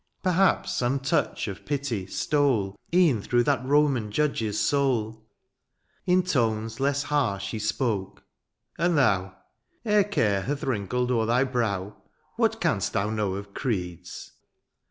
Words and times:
Perhaps 0.23 0.71
some 0.73 0.99
touch 0.99 1.47
of 1.47 1.63
pity 1.63 2.07
stole 2.07 2.75
E^en 2.91 3.21
through 3.23 3.43
that 3.43 3.63
Roman 3.63 4.11
judge^s 4.11 4.55
souL 4.55 5.23
In 6.07 6.23
tones 6.23 6.79
less 6.79 7.03
harsh 7.03 7.51
he 7.51 7.57
spoke^— 7.59 8.17
"And 8.79 8.95
thou^" 8.97 9.35
Ere 9.85 10.03
care 10.05 10.41
hath 10.41 10.63
wrinkled 10.63 11.11
o^er 11.11 11.27
thy 11.27 11.43
brow," 11.43 11.97
What 12.35 12.59
canst 12.59 12.93
thou 12.93 13.11
know 13.11 13.35
of 13.35 13.53
creeds 13.53 14.31